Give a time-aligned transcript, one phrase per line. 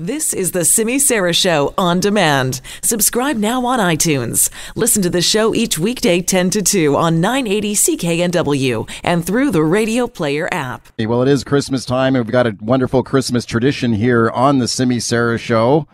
[0.00, 2.62] This is the Simi Sara Show on demand.
[2.82, 4.48] Subscribe now on iTunes.
[4.74, 9.62] Listen to the show each weekday 10 to 2 on 980 CKNW and through the
[9.62, 10.88] Radio Player app.
[10.98, 14.68] Well, it is Christmas time, and we've got a wonderful Christmas tradition here on the
[14.68, 15.86] Simi Sara Show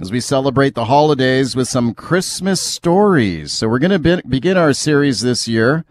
[0.00, 3.52] as we celebrate the holidays with some Christmas stories.
[3.52, 5.84] So we're going to be- begin our series this year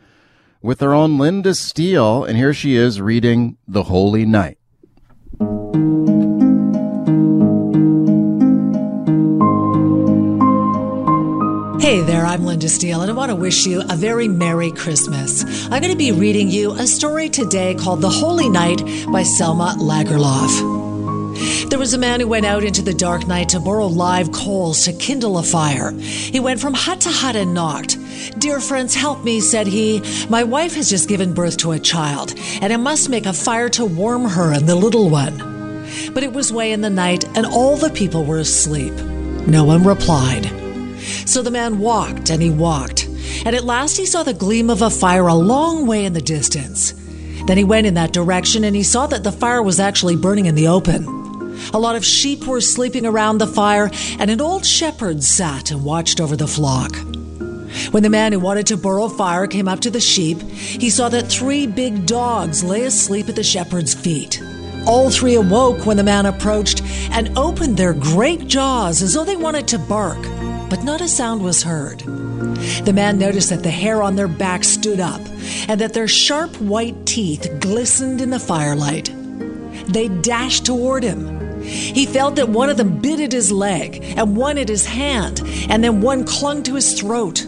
[0.62, 4.58] with our own Linda Steele, and here she is reading The Holy Night.
[11.84, 15.44] Hey there, I'm Linda Steele, and I want to wish you a very Merry Christmas.
[15.66, 19.76] I'm going to be reading you a story today called The Holy Night by Selma
[19.78, 21.70] Lagerlof.
[21.70, 24.86] There was a man who went out into the dark night to borrow live coals
[24.86, 25.92] to kindle a fire.
[25.92, 27.98] He went from hut to hut and knocked.
[28.40, 30.02] Dear friends, help me, said he.
[30.30, 33.68] My wife has just given birth to a child, and I must make a fire
[33.72, 35.38] to warm her and the little one.
[36.14, 38.94] But it was way in the night, and all the people were asleep.
[39.46, 40.63] No one replied.
[41.26, 43.06] So the man walked and he walked,
[43.46, 46.22] and at last he saw the gleam of a fire a long way in the
[46.22, 46.94] distance.
[47.46, 50.46] Then he went in that direction and he saw that the fire was actually burning
[50.46, 51.06] in the open.
[51.74, 55.84] A lot of sheep were sleeping around the fire, and an old shepherd sat and
[55.84, 56.96] watched over the flock.
[57.92, 61.10] When the man who wanted to borrow fire came up to the sheep, he saw
[61.10, 64.42] that three big dogs lay asleep at the shepherd's feet.
[64.86, 69.38] All three awoke when the man approached and opened their great jaws as though they
[69.38, 70.20] wanted to bark
[70.74, 72.00] but not a sound was heard.
[72.00, 75.22] The man noticed that the hair on their backs stood up
[75.68, 79.14] and that their sharp white teeth glistened in the firelight.
[79.88, 81.62] They dashed toward him.
[81.62, 85.44] He felt that one of them bit at his leg and one at his hand,
[85.70, 87.46] and then one clung to his throat.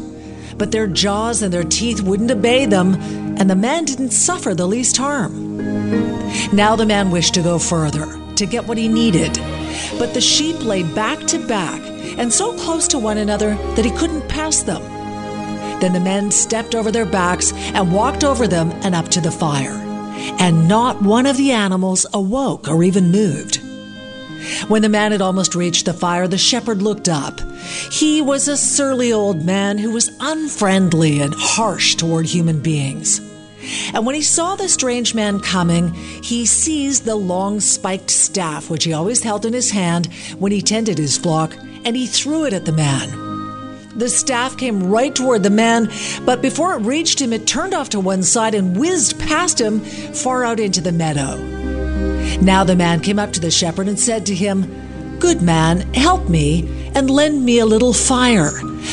[0.60, 2.94] But their jaws and their teeth wouldn't obey them,
[3.40, 5.58] and the man didn't suffer the least harm.
[6.54, 9.34] Now the man wished to go further, to get what he needed.
[9.98, 13.92] But the sheep lay back to back and so close to one another that he
[13.92, 14.82] couldn't pass them.
[15.80, 19.32] Then the men stepped over their backs and walked over them and up to the
[19.32, 19.82] fire.
[20.40, 23.60] And not one of the animals awoke or even moved.
[24.68, 27.42] When the man had almost reached the fire, the shepherd looked up.
[27.92, 33.20] He was a surly old man who was unfriendly and harsh toward human beings.
[33.94, 38.84] And when he saw the strange man coming, he seized the long spiked staff which
[38.84, 42.54] he always held in his hand when he tended his flock and he threw it
[42.54, 43.22] at the man.
[43.96, 45.90] The staff came right toward the man,
[46.26, 49.80] but before it reached him, it turned off to one side and whizzed past him
[49.80, 51.38] far out into the meadow.
[52.42, 56.28] Now the man came up to the shepherd and said to him, Good man, help
[56.28, 58.52] me and lend me a little fire.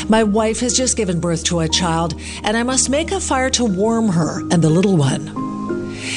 [0.09, 2.15] My wife has just given birth to a child,
[2.45, 5.52] and I must make a fire to warm her and the little one.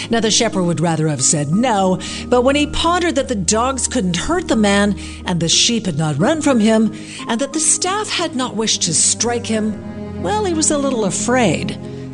[0.09, 3.87] Now, the shepherd would rather have said no, but when he pondered that the dogs
[3.87, 6.93] couldn't hurt the man, and the sheep had not run from him,
[7.27, 11.05] and that the staff had not wished to strike him, well, he was a little
[11.05, 11.71] afraid,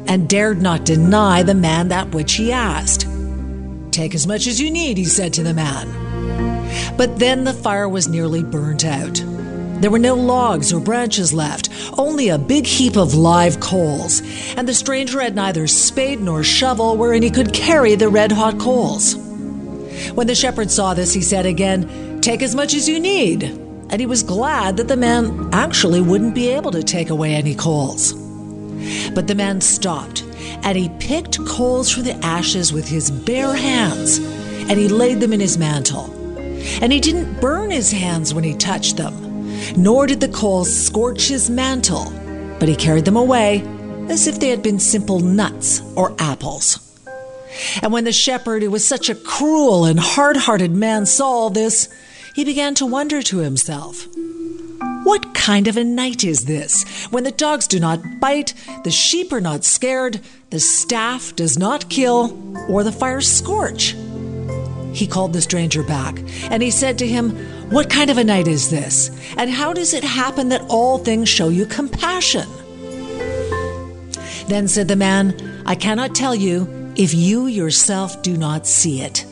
[0.07, 3.07] and dared not deny the man that which he asked.
[3.91, 5.87] Take as much as you need, he said to the man.
[6.97, 9.21] But then the fire was nearly burnt out.
[9.81, 14.21] There were no logs or branches left, only a big heap of live coals,
[14.55, 18.59] and the stranger had neither spade nor shovel wherein he could carry the red hot
[18.59, 19.15] coals.
[20.13, 23.41] When the shepherd saw this, he said again, Take as much as you need.
[23.89, 27.55] And he was glad that the man actually wouldn't be able to take away any
[27.55, 28.13] coals.
[29.15, 30.23] But the man stopped,
[30.61, 35.33] and he picked coals from the ashes with his bare hands, and he laid them
[35.33, 36.05] in his mantle.
[36.83, 39.30] And he didn't burn his hands when he touched them
[39.77, 42.11] nor did the coals scorch his mantle,
[42.59, 43.63] but he carried them away
[44.09, 46.87] as if they had been simple nuts or apples.
[47.81, 51.49] And when the shepherd, who was such a cruel and hard hearted man, saw all
[51.49, 51.89] this,
[52.35, 54.07] he began to wonder to himself
[55.03, 59.33] What kind of a night is this when the dogs do not bite, the sheep
[59.33, 62.37] are not scared, the staff does not kill,
[62.69, 63.95] or the fire scorch?
[64.93, 67.35] He called the stranger back, and he said to him,
[67.71, 69.09] What kind of a night is this?
[69.37, 72.45] And how does it happen that all things show you compassion?
[74.49, 76.67] Then said the man, I cannot tell you
[76.97, 79.25] if you yourself do not see it.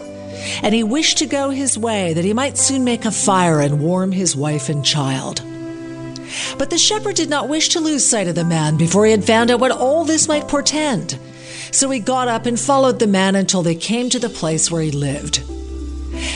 [0.63, 3.81] And he wished to go his way that he might soon make a fire and
[3.81, 5.43] warm his wife and child.
[6.57, 9.25] But the shepherd did not wish to lose sight of the man before he had
[9.25, 11.19] found out what all this might portend.
[11.71, 14.81] So he got up and followed the man until they came to the place where
[14.81, 15.43] he lived.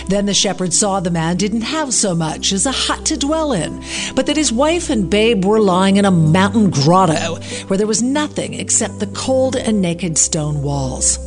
[0.08, 3.54] Then the shepherd saw the man didn't have so much as a hut to dwell
[3.54, 3.84] in,
[4.16, 7.36] but that his wife and babe were lying in a mountain grotto
[7.68, 11.18] where there was nothing except the cold and naked stone walls.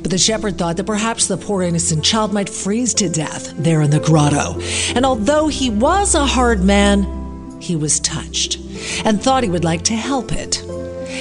[0.00, 3.82] But the shepherd thought that perhaps the poor innocent child might freeze to death there
[3.82, 4.60] in the grotto.
[4.94, 8.58] And although he was a hard man, he was touched
[9.04, 10.62] and thought he would like to help it.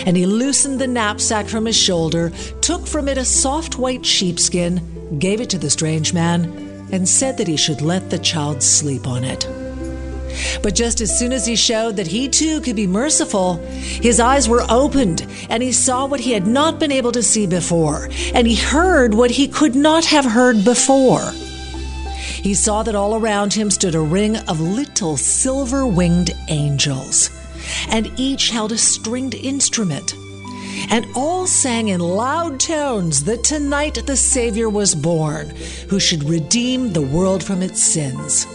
[0.06, 2.31] And he loosened the knapsack from his shoulder,
[2.62, 6.45] took from it a soft white sheepskin, gave it to the strange man,
[6.91, 9.47] and said that he should let the child sleep on it.
[10.63, 14.47] But just as soon as he showed that he too could be merciful, his eyes
[14.47, 18.47] were opened, and he saw what he had not been able to see before, and
[18.47, 21.31] he heard what he could not have heard before.
[22.41, 27.29] He saw that all around him stood a ring of little silver winged angels,
[27.89, 30.13] and each held a stringed instrument.
[30.89, 35.49] And all sang in loud tones that tonight the Savior was born,
[35.89, 38.45] who should redeem the world from its sins.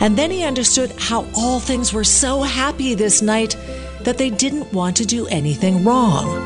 [0.00, 3.56] And then he understood how all things were so happy this night
[4.02, 6.40] that they didn't want to do anything wrong.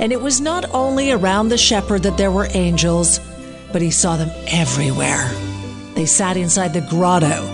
[0.00, 3.20] And it was not only around the shepherd that there were angels,
[3.72, 5.30] but he saw them everywhere.
[5.94, 7.44] They sat inside the grotto,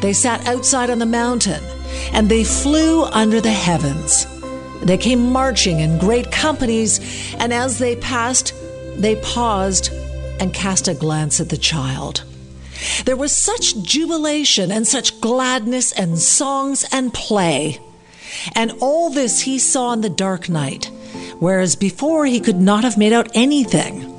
[0.00, 1.62] they sat outside on the mountain,
[2.12, 4.26] and they flew under the heavens.
[4.82, 7.00] They came marching in great companies,
[7.38, 8.54] and as they passed,
[8.96, 9.90] they paused
[10.40, 12.24] and cast a glance at the child.
[13.04, 17.80] There was such jubilation and such gladness and songs and play.
[18.54, 20.90] And all this he saw in the dark night,
[21.38, 24.12] whereas before he could not have made out anything.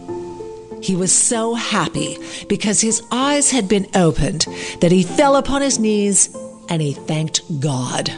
[0.81, 2.17] He was so happy
[2.47, 4.45] because his eyes had been opened
[4.79, 6.35] that he fell upon his knees
[6.69, 8.11] and he thanked God.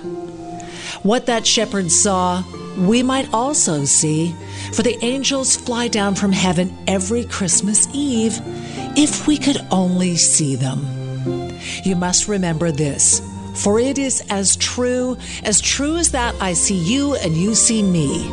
[1.04, 2.44] What that shepherd saw,
[2.78, 4.36] we might also see,
[4.74, 8.38] for the angels fly down from heaven every Christmas Eve
[8.98, 10.86] if we could only see them.
[11.86, 13.22] You must remember this,
[13.56, 17.82] for it is as true, as true as that I see you and you see
[17.82, 18.30] me.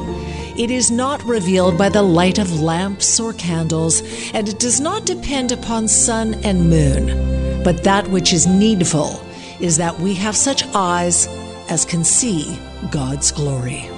[0.60, 4.02] It is not revealed by the light of lamps or candles,
[4.32, 7.62] and it does not depend upon sun and moon.
[7.62, 9.20] But that which is needful
[9.60, 11.28] is that we have such eyes
[11.68, 12.58] as can see
[12.90, 13.90] God's glory.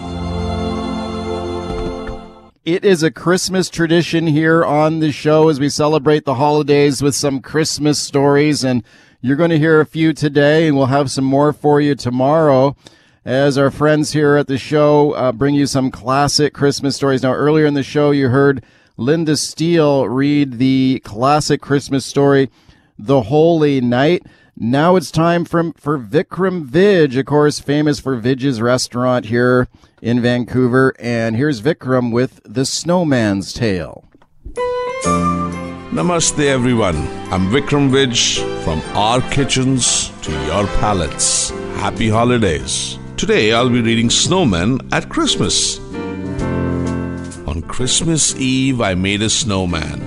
[2.64, 7.14] It is a Christmas tradition here on the show as we celebrate the holidays with
[7.14, 8.62] some Christmas stories.
[8.62, 8.84] And
[9.22, 12.76] you're going to hear a few today, and we'll have some more for you tomorrow
[13.24, 17.22] as our friends here at the show uh, bring you some classic Christmas stories.
[17.22, 18.62] Now, earlier in the show, you heard
[18.98, 22.50] Linda Steele read the classic Christmas story,
[22.98, 24.26] The Holy Night.
[24.60, 29.68] Now it's time for, for Vikram Vij, of course, famous for Vij's restaurant here
[30.02, 30.96] in Vancouver.
[30.98, 34.04] And here's Vikram with The Snowman's Tale.
[35.94, 36.96] Namaste, everyone.
[37.30, 41.50] I'm Vikram Vij from our kitchens to your palates.
[41.78, 42.98] Happy holidays.
[43.16, 45.78] Today I'll be reading Snowman at Christmas.
[47.46, 50.00] On Christmas Eve, I made a snowman,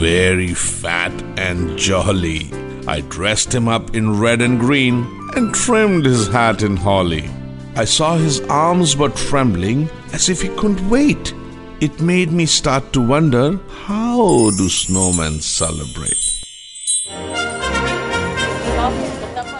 [0.00, 2.50] very fat and jolly.
[2.86, 7.28] I dressed him up in red and green and trimmed his hat in holly.
[7.76, 11.34] I saw his arms were trembling as if he couldn't wait.
[11.80, 16.28] It made me start to wonder how do snowmen celebrate?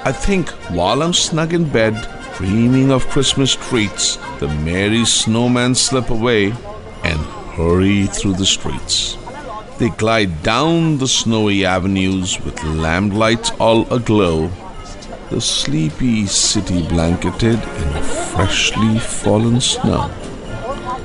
[0.04, 1.94] I think while I'm snug in bed,
[2.36, 6.52] dreaming of Christmas treats, the merry snowmen slip away
[7.04, 7.20] and
[7.54, 9.16] hurry through the streets.
[9.78, 14.50] They glide down the snowy avenues with lamplights all aglow,
[15.30, 20.10] the sleepy city blanketed in freshly fallen snow.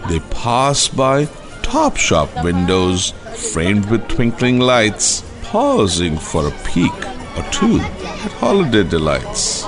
[0.10, 1.26] They pass by
[1.62, 6.98] top shop windows framed with twinkling lights, pausing for a peek
[7.38, 9.68] or two at holiday delights.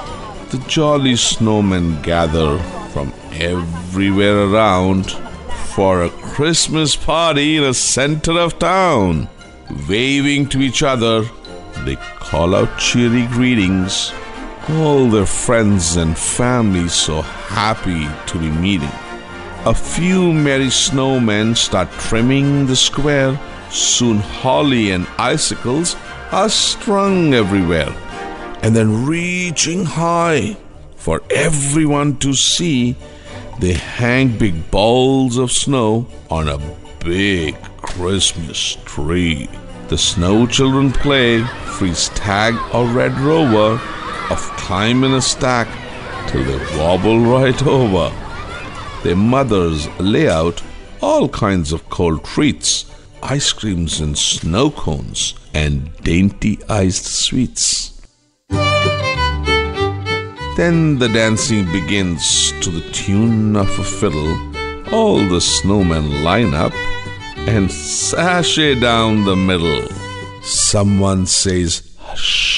[0.49, 2.57] The jolly snowmen gather
[2.91, 5.15] from everywhere around
[5.75, 9.27] for a Christmas party in the center of town.
[9.89, 11.25] Waving to each other,
[11.83, 14.13] they call out cheery greetings.
[14.69, 18.95] All their friends and family so happy to be meeting.
[19.65, 23.37] A few merry snowmen start trimming the square.
[23.69, 25.97] Soon holly and icicles
[26.31, 27.93] are strung everywhere.
[28.61, 30.55] And then reaching high
[30.95, 32.95] for everyone to see,
[33.59, 36.59] they hang big balls of snow on a
[37.03, 39.47] big Christmas tree.
[39.87, 41.43] The snow children play
[41.77, 43.81] freeze tag or red rover
[44.31, 45.67] of climbing a stack
[46.27, 48.13] till they wobble right over.
[49.03, 50.61] Their mothers lay out
[51.01, 57.94] all kinds of cold treats, ice creams and snow cones, and dainty iced sweets.
[60.55, 64.31] Then the dancing begins to the tune of a fiddle.
[64.93, 66.71] All the snowmen line up,
[67.35, 69.85] and sashay down the middle.
[70.43, 72.55] Someone says, Hush.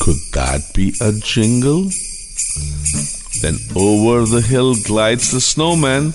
[0.00, 1.84] Could that be a jingle?
[3.40, 6.12] Then over the hill glides the snowman,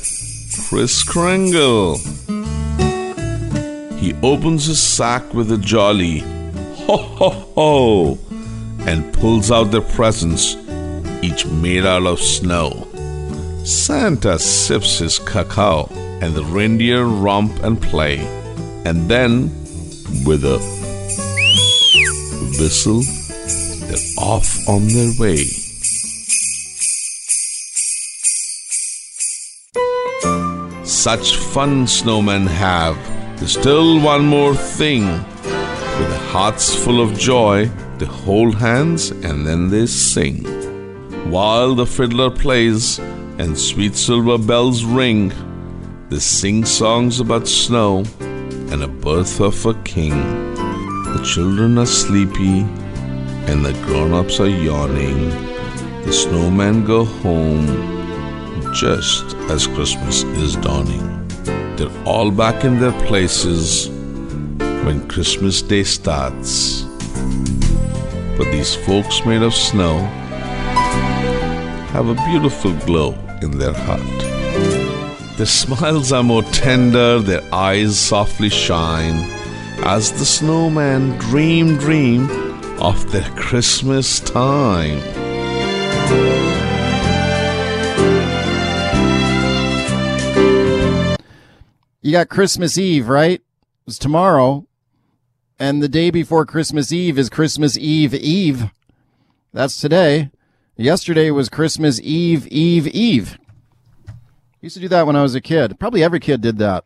[0.70, 1.98] Kris Kringle.
[3.98, 6.24] He opens his sack with a jolly
[6.91, 8.19] ho ho ho
[8.86, 10.57] and pulls out their presents,
[11.21, 12.88] each made out of snow.
[13.63, 15.88] Santa sips his cacao
[16.21, 18.17] and the reindeer romp and play,
[18.86, 19.50] and then,
[20.25, 20.57] with a
[22.60, 23.03] whistle,
[23.88, 25.45] they're off on their way.
[30.83, 32.98] Such fun snowmen have.
[33.38, 35.24] There's still one more thing.
[36.31, 37.65] Hearts full of joy,
[37.97, 40.45] they hold hands and then they sing.
[41.29, 43.00] While the fiddler plays
[43.38, 45.33] and sweet silver bells ring,
[46.07, 48.05] they sing songs about snow
[48.71, 50.15] and the birth of a king.
[51.15, 52.61] The children are sleepy
[53.51, 55.31] and the grown ups are yawning.
[56.05, 57.67] The snowmen go home
[58.73, 61.27] just as Christmas is dawning.
[61.75, 63.89] They're all back in their places
[64.83, 66.83] when Christmas Day starts.
[68.38, 70.00] But these folks made of snow
[71.93, 75.38] have a beautiful glow in their heart.
[75.38, 79.29] Their smiles are more tender, their eyes softly shine
[79.83, 82.29] as the snowman dream dream
[82.79, 85.00] of their Christmas time.
[92.01, 93.41] You got Christmas Eve, right?
[93.85, 94.65] It's tomorrow.
[95.62, 98.72] And the day before Christmas Eve is Christmas Eve Eve.
[99.53, 100.32] That's today.
[100.75, 103.38] Yesterday was Christmas Eve Eve Eve.
[104.60, 105.80] Used to do that when I was a kid.
[105.80, 106.84] Probably every kid did that.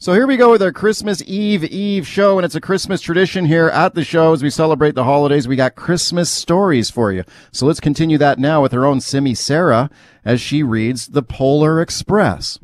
[0.00, 3.44] So here we go with our Christmas Eve Eve show, and it's a Christmas tradition
[3.44, 5.46] here at the show as we celebrate the holidays.
[5.46, 7.22] We got Christmas stories for you.
[7.52, 9.90] So let's continue that now with our own Simi Sara
[10.24, 12.58] as she reads The Polar Express.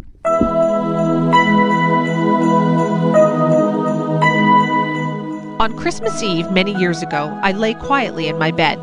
[5.61, 8.78] On Christmas Eve, many years ago, I lay quietly in my bed.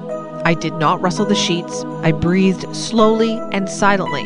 [0.45, 1.83] I did not rustle the sheets.
[2.01, 4.23] I breathed slowly and silently.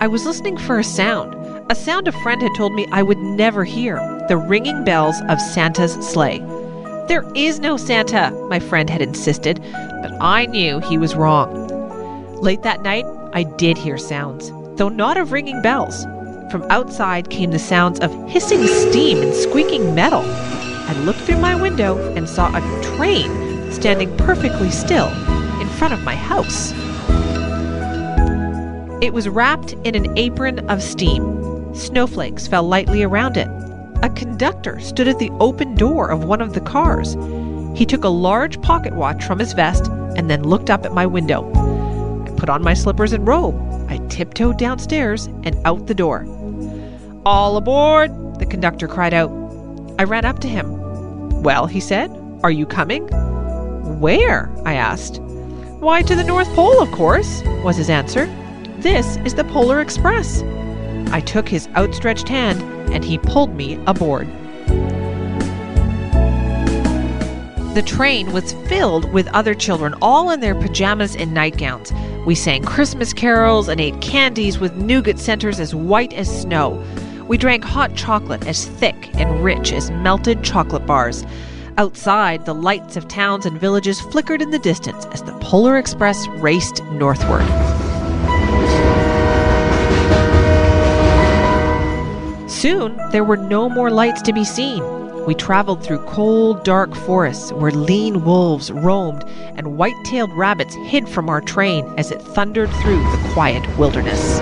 [0.00, 1.34] I was listening for a sound,
[1.70, 3.96] a sound a friend had told me I would never hear
[4.28, 6.38] the ringing bells of Santa's sleigh.
[7.06, 9.60] There is no Santa, my friend had insisted,
[10.02, 11.68] but I knew he was wrong.
[12.40, 13.04] Late that night,
[13.34, 16.04] I did hear sounds, though not of ringing bells.
[16.50, 20.24] From outside came the sounds of hissing steam and squeaking metal.
[20.90, 25.06] I looked through my window and saw a train standing perfectly still
[25.60, 26.72] in front of my house.
[29.00, 31.76] It was wrapped in an apron of steam.
[31.76, 33.46] Snowflakes fell lightly around it.
[34.02, 37.16] A conductor stood at the open door of one of the cars.
[37.78, 41.06] He took a large pocket watch from his vest and then looked up at my
[41.06, 41.48] window.
[42.26, 43.54] I put on my slippers and robe.
[43.88, 46.26] I tiptoed downstairs and out the door.
[47.24, 48.10] All aboard!
[48.40, 49.30] the conductor cried out.
[50.00, 50.79] I ran up to him.
[51.40, 52.10] Well, he said,
[52.42, 53.08] are you coming?
[53.98, 54.52] Where?
[54.66, 55.20] I asked.
[55.80, 58.26] Why, to the North Pole, of course, was his answer.
[58.80, 60.42] This is the Polar Express.
[61.12, 62.60] I took his outstretched hand
[62.92, 64.28] and he pulled me aboard.
[67.74, 71.90] The train was filled with other children, all in their pajamas and nightgowns.
[72.26, 76.84] We sang Christmas carols and ate candies with nougat centers as white as snow.
[77.30, 81.24] We drank hot chocolate as thick and rich as melted chocolate bars.
[81.78, 86.26] Outside, the lights of towns and villages flickered in the distance as the Polar Express
[86.26, 87.46] raced northward.
[92.50, 94.82] Soon, there were no more lights to be seen.
[95.24, 99.22] We traveled through cold, dark forests where lean wolves roamed
[99.54, 104.40] and white tailed rabbits hid from our train as it thundered through the quiet wilderness.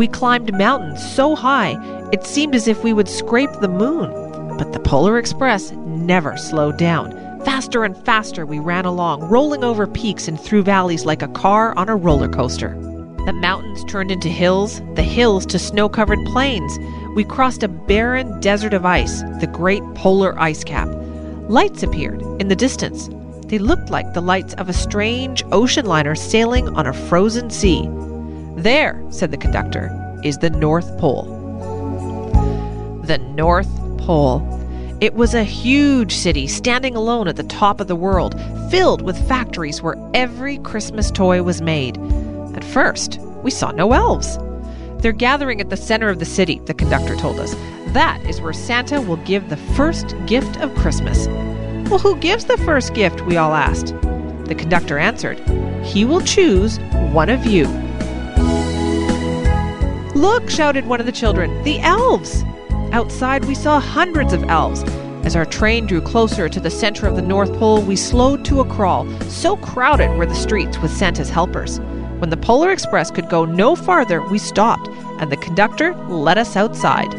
[0.00, 1.76] We climbed mountains so high
[2.10, 4.08] it seemed as if we would scrape the moon.
[4.56, 7.12] But the Polar Express never slowed down.
[7.44, 11.76] Faster and faster we ran along, rolling over peaks and through valleys like a car
[11.76, 12.70] on a roller coaster.
[13.26, 16.78] The mountains turned into hills, the hills to snow covered plains.
[17.14, 20.88] We crossed a barren desert of ice, the great polar ice cap.
[21.50, 23.10] Lights appeared in the distance.
[23.48, 27.86] They looked like the lights of a strange ocean liner sailing on a frozen sea.
[28.60, 29.90] There, said the conductor,
[30.22, 31.22] is the North Pole.
[33.04, 34.46] The North Pole.
[35.00, 38.38] It was a huge city standing alone at the top of the world,
[38.70, 41.96] filled with factories where every Christmas toy was made.
[42.54, 44.38] At first, we saw no elves.
[44.98, 47.54] They're gathering at the center of the city, the conductor told us.
[47.94, 51.28] That is where Santa will give the first gift of Christmas.
[51.88, 53.22] Well, who gives the first gift?
[53.22, 53.94] We all asked.
[54.44, 55.40] The conductor answered,
[55.82, 56.78] He will choose
[57.14, 57.89] one of you.
[60.20, 62.44] Look, shouted one of the children, the elves!
[62.92, 64.82] Outside, we saw hundreds of elves.
[65.24, 68.60] As our train drew closer to the center of the North Pole, we slowed to
[68.60, 69.08] a crawl.
[69.30, 71.80] So crowded were the streets with Santa's helpers.
[72.18, 74.88] When the Polar Express could go no farther, we stopped,
[75.20, 77.14] and the conductor let us outside.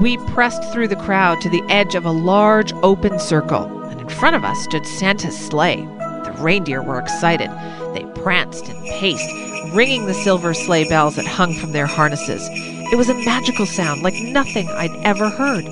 [0.00, 4.08] We pressed through the crowd to the edge of a large open circle, and in
[4.08, 5.82] front of us stood Santa's sleigh.
[6.24, 7.48] The reindeer were excited.
[7.94, 9.30] They pranced and paced,
[9.72, 12.48] ringing the silver sleigh bells that hung from their harnesses.
[12.92, 15.64] It was a magical sound like nothing I'd ever heard.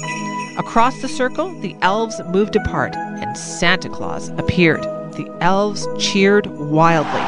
[0.58, 4.82] Across the circle, the elves moved apart, and Santa Claus appeared.
[5.12, 7.22] The elves cheered wildly.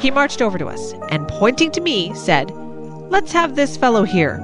[0.00, 2.50] He marched over to us and, pointing to me, said,
[3.10, 4.38] Let's have this fellow here.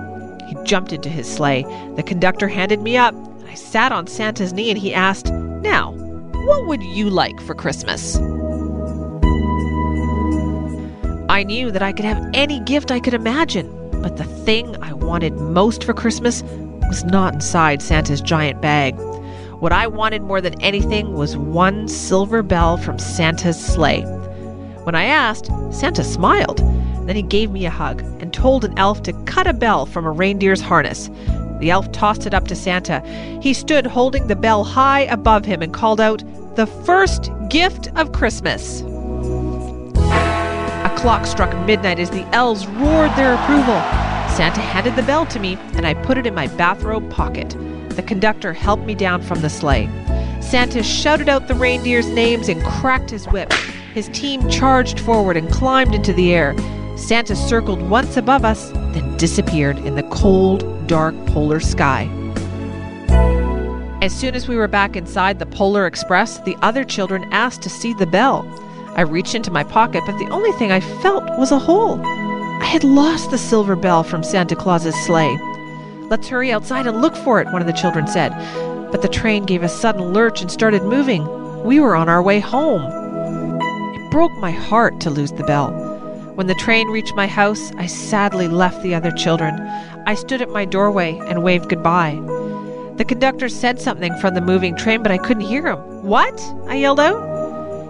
[0.49, 1.63] He jumped into his sleigh.
[1.97, 3.15] The conductor handed me up.
[3.47, 8.19] I sat on Santa's knee and he asked, Now, what would you like for Christmas?
[11.35, 13.69] I knew that I could have any gift I could imagine,
[14.01, 16.45] but the thing I wanted most for Christmas
[16.87, 18.95] was not inside Santa's giant bag.
[19.59, 24.03] What I wanted more than anything was one silver bell from Santa's sleigh.
[24.85, 26.59] When I asked, Santa smiled.
[27.05, 30.07] Then he gave me a hug and told an elf to cut a bell from
[30.07, 31.11] a reindeer's harness.
[31.59, 33.01] The elf tossed it up to Santa.
[33.43, 36.23] He stood holding the bell high above him and called out,
[36.55, 38.85] The first gift of Christmas
[41.05, 43.79] clock struck midnight as the elves roared their approval.
[44.35, 47.55] Santa handed the bell to me, and I put it in my bathrobe pocket.
[47.91, 49.91] The conductor helped me down from the sleigh.
[50.41, 53.53] Santa shouted out the reindeers' names and cracked his whip.
[53.93, 56.57] His team charged forward and climbed into the air.
[56.97, 62.09] Santa circled once above us, then disappeared in the cold, dark polar sky.
[64.01, 67.69] As soon as we were back inside the Polar Express, the other children asked to
[67.69, 68.43] see the bell.
[68.97, 72.01] I reached into my pocket, but the only thing I felt was a hole.
[72.05, 75.37] I had lost the silver bell from Santa Claus's sleigh.
[76.11, 78.31] Let's hurry outside and look for it, one of the children said.
[78.93, 81.25] But the train gave a sudden lurch and started moving.
[81.65, 82.83] We were on our way home.
[83.97, 85.73] It broke my heart to lose the bell.
[86.37, 89.59] When the train reached my house, I sadly left the other children.
[90.07, 92.21] I stood at my doorway and waved goodbye.
[92.97, 95.79] The conductor said something from the moving train, but I couldn't hear him.
[96.05, 96.41] What?
[96.69, 97.34] I yelled out.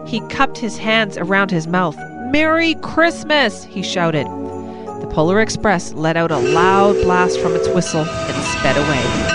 [0.06, 1.96] He cupped his hands around his mouth.
[2.30, 3.64] Merry Christmas!
[3.64, 4.26] he shouted.
[4.26, 9.34] The Polar Express let out a loud blast from its whistle and sped away.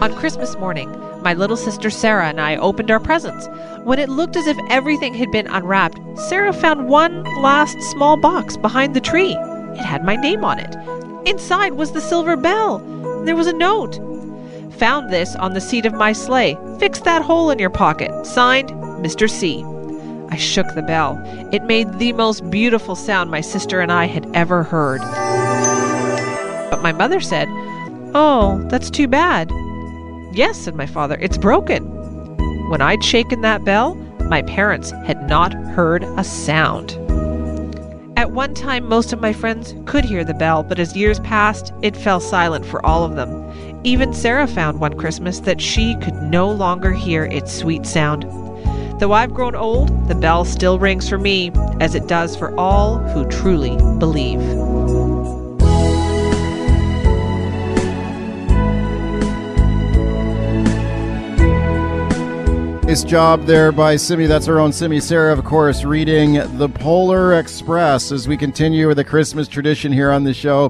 [0.00, 0.90] On Christmas morning,
[1.22, 3.48] my little sister Sarah and I opened our presents.
[3.84, 8.56] When it looked as if everything had been unwrapped, Sarah found one last small box
[8.56, 9.32] behind the tree.
[9.32, 10.76] It had my name on it.
[11.28, 12.78] Inside was the silver bell.
[13.24, 13.98] There was a note.
[14.78, 16.56] Found this on the seat of my sleigh.
[16.78, 18.24] Fix that hole in your pocket.
[18.24, 18.68] Signed,
[19.02, 19.28] Mr.
[19.28, 19.64] C.
[20.30, 21.20] I shook the bell.
[21.52, 25.00] It made the most beautiful sound my sister and I had ever heard.
[26.70, 27.48] But my mother said,
[28.14, 29.50] Oh, that's too bad.
[30.32, 31.84] Yes, said my father, it's broken.
[32.70, 33.96] When I'd shaken that bell,
[34.28, 36.96] my parents had not heard a sound.
[38.38, 41.96] One time, most of my friends could hear the bell, but as years passed, it
[41.96, 43.80] fell silent for all of them.
[43.82, 48.22] Even Sarah found one Christmas that she could no longer hear its sweet sound.
[49.00, 52.98] Though I've grown old, the bell still rings for me, as it does for all
[52.98, 54.38] who truly believe.
[62.88, 64.24] Nice job there by Simi.
[64.24, 68.96] That's our own Simi Sara, of course, reading The Polar Express as we continue with
[68.96, 70.66] the Christmas tradition here on the show.